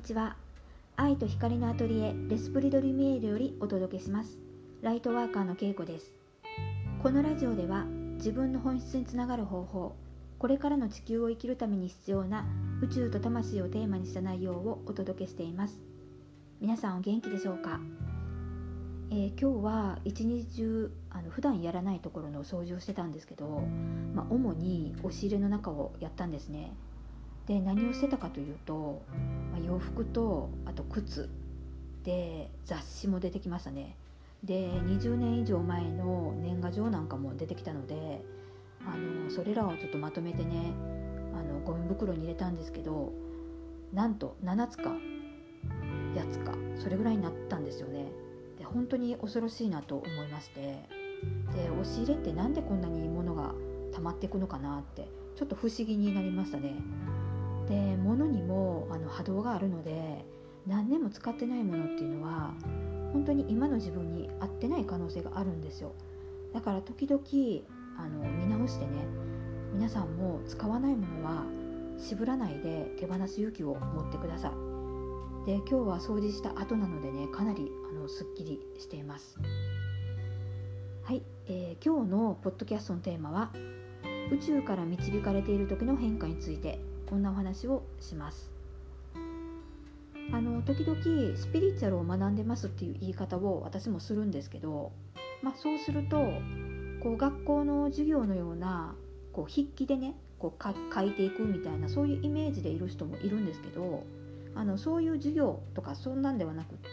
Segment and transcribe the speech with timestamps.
[0.00, 0.34] にちは。
[0.96, 4.38] 愛と光のアトリエレスプリドリミエールよりお届けします。
[4.80, 6.14] ライトワーカーのけいこです。
[7.02, 7.84] このラジオでは
[8.14, 9.94] 自分の本質につながる方法
[10.38, 12.46] これからの地球を生きるために必要な
[12.80, 15.78] 宇宙と魂をテーマにした内容をお届けしています。
[16.62, 17.78] 皆さんお元気でしょうか、
[19.10, 23.68] えー、今日は一日中あの普段やらないところの掃除をしてたんですけど、
[24.14, 26.72] まあ、主に押し入れの中をやったんですね。
[27.46, 29.02] で何をしてたかというと、
[29.52, 31.28] まあ、洋服とあと靴。
[32.04, 33.96] で雑誌も出てきましたね。
[34.44, 38.24] で20年以上前の年賀状なんかも出てきたので
[38.86, 40.72] あのそれらをちょっとまとめてね
[41.34, 43.12] あのゴミ袋に入れたんですけど
[43.92, 44.94] なんと7つか
[46.14, 48.06] 8つかそれぐらいになったんですよね。
[48.58, 50.88] で本当に恐ろしいなと思いまして。
[51.54, 53.52] で押し入れって何でこんなに物が
[53.92, 56.76] 溜まっていくのかなってちょっと不思議になりましたね。
[57.70, 60.24] で物にもあの波動があるので
[60.66, 62.52] 何年も使ってないものっていうのは
[63.12, 65.94] 本当に今の自分に合ってない可能性があるんですよ。
[66.52, 67.22] だから時々
[67.96, 69.06] あの見直してね
[69.72, 71.44] 皆さんも使わないものは
[71.96, 75.46] 渋らないで手放す勇気を持ってください。
[75.46, 79.38] で今日は掃除した後なのでねかなりあのすっきりしています。
[81.04, 83.52] はい、えー、今日のポッドキャストのテーマは
[84.32, 86.89] 宇宙から導かれている時の変化について。
[87.10, 88.52] こんなお話をします。
[90.32, 94.92] あの時々スピリチュアルを学んでますっていう言い方を私もするんですけど、
[95.42, 96.18] まあ、そうすると
[97.02, 98.94] こう学校の授業のような
[99.32, 100.62] こう筆記でねこう
[100.94, 104.04] 書いていくみたいなそういうイメージでいる人もいるんですけど
[104.54, 106.86] あのそういう授業とかそんなんではなくって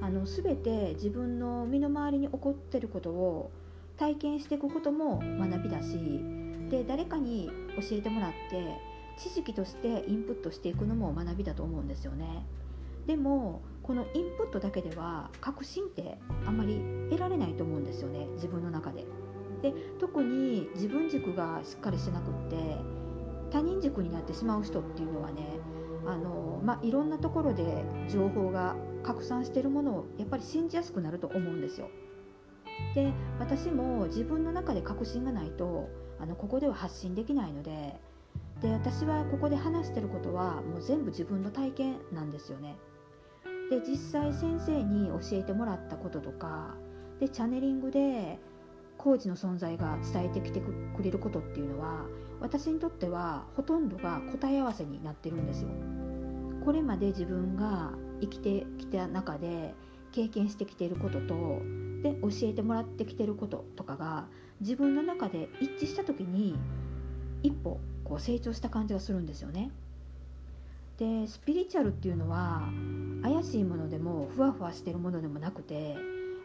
[0.00, 3.50] あの全て自分の身の回りに起こってることを
[3.98, 5.98] 体験していくことも学びだし
[6.70, 8.85] で誰かに教えてもらって
[9.16, 12.46] 知識としてインプットしていくのも学びだと思うんですよね。
[13.06, 16.80] でもこのインプットだけでは確信ってあんまり
[17.10, 18.26] 得られないと思うんですよね。
[18.34, 19.06] 自分の中で。
[19.62, 22.76] で特に自分軸がしっかりしなくって
[23.50, 25.58] 他人軸になってしまう人っていうのはね
[26.04, 31.88] あの、まあ、いろんなところで情報が拡散してるものをやっぱり信じやすくなると思うんですよ。
[32.94, 37.98] で私も自分の中で確信がないとあのここでは発信できないので
[38.62, 42.76] で私はここで話してることはもう全部自分の体験なんですよね。
[43.70, 46.76] で実際先生に教えてもらったこととか
[47.18, 48.38] でチャネリングで
[48.96, 52.06] コーチの存在が伝えてきてくれることっていうのは
[52.40, 55.68] 私にとってはほとんどが答え合わせになってるんですよ。
[56.64, 59.74] これまで自分が生きてきた中で
[60.12, 61.60] 経験してきていることと
[62.02, 64.28] で教えてもらってきてることとかが
[64.60, 66.56] 自分の中で一致した時に
[67.46, 69.70] 一歩こう成長した感じがするんですよね。
[70.98, 72.62] でスピリチュアルっていうのは
[73.22, 75.94] 怪しいものでもふわふわしてるものでもなくて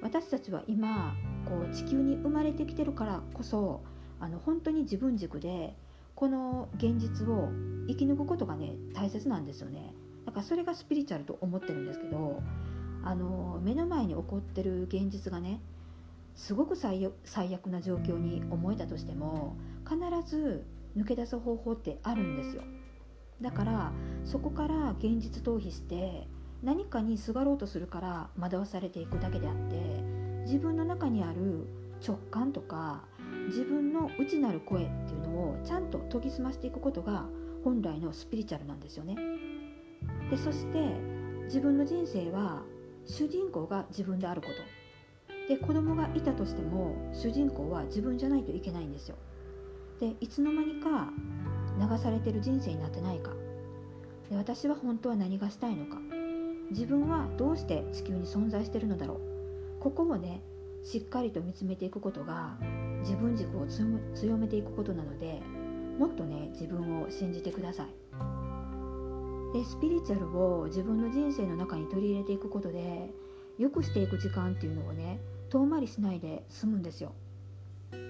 [0.00, 1.14] 私たちは今
[1.44, 3.82] こう地球に生まれてきてるからこそ
[4.20, 5.74] あの本当に自分軸で
[6.14, 7.50] この現実を
[7.88, 9.92] 生き抜くことがね大切なんですよね
[10.24, 12.42] だからそれがスピリチュアルと思ってるんですけど
[13.04, 15.60] あの目の前に起こってる現実がね
[16.36, 19.56] すごく最悪な状況に思えたとしても
[19.86, 19.98] 必
[20.28, 20.64] ず
[20.96, 22.62] 抜け出す方法ってあるんですよ。
[23.40, 23.92] だから
[24.24, 26.26] そこから現実逃避して
[26.62, 29.76] 何かにすがろうとするから惑わされていくだけであって
[30.44, 31.68] 自分の中にある
[32.04, 33.04] 直感とか
[33.48, 37.26] 自分の内なる声っていうのをちゃんと研ぎ澄ましていくことが
[37.64, 39.16] 本来のスピリチュアルなんですよね。
[40.30, 40.78] でそして
[41.44, 42.62] 自分の人生は
[43.06, 44.54] 主人公が自分であること。
[45.48, 49.16] で子供がいたとしても主人公は自分じゃないといけないんですよ。
[50.00, 51.10] でいつの間にか
[51.78, 53.32] 流されてる人生になってないか。
[54.30, 55.98] で私は本当は何がしたいのか。
[56.70, 59.20] 自分はどうして地球に存在してるのだろう。
[59.80, 60.42] ここをね
[60.84, 62.56] しっかりと見つめていくことが
[63.00, 65.40] 自分軸を強めていくことなので
[65.98, 67.86] もっとね自分を信じてください。
[69.52, 73.10] でスピリチュアルを自分の人生の中に取り入れていくことで
[73.56, 77.14] 良くしていく時間っていうのをね遠回りしないで済むんですよ。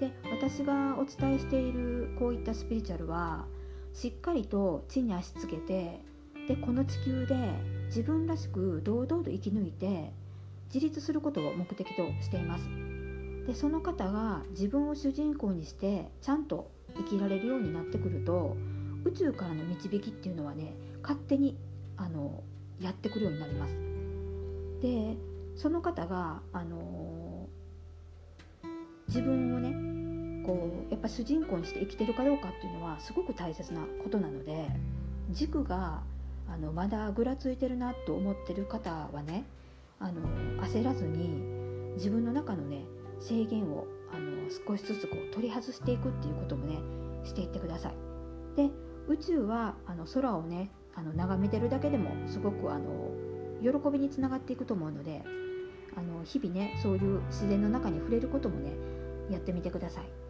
[0.00, 3.44] で私がお伝えしているこういったスピリチュアルは
[3.92, 6.00] しっかりと地に足つけて
[6.48, 7.36] でこの地球で
[7.86, 10.10] 自分らしく堂々と生き抜いて
[10.72, 12.64] 自立することを目的としています。
[13.46, 18.56] でその方が自分を主人公にしてちゃんと生きられるようになってくると
[19.04, 21.56] 宇宙からの導きっていうのはね勝手に
[21.96, 22.42] あの
[22.80, 23.74] やってくるようになります。
[24.80, 25.16] で
[25.56, 27.48] その方があの
[29.08, 29.89] 自分をね
[30.50, 34.66] こうやっぱ主人公にして生きてるかどうかっていうのはすごく大切なことなので
[35.30, 36.02] 軸が
[36.48, 39.44] あのまだぐらついてるなと思ってる方はね
[40.00, 40.22] あの
[40.66, 41.28] 焦らずに
[41.94, 42.84] 自分の中のね
[43.20, 46.80] 制限をあの少しずつこう取り外していくっていうこともね
[47.24, 47.94] していってください。
[48.56, 48.70] で
[49.06, 53.12] 宇宙はあの空をねあの眺めてるだけでもすごくあの
[53.62, 55.22] 喜びにつながっていくと思うので
[55.96, 58.72] あの日々ねそういう自然の中に触れることもね
[59.30, 60.29] やってみてください。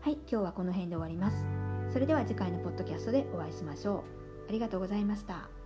[0.00, 1.44] はい今日はこの辺で終わります。
[1.92, 4.04] それでは次回のポッドキャストでお会いしましょ
[4.46, 4.48] う。
[4.48, 5.57] ありがとうございました。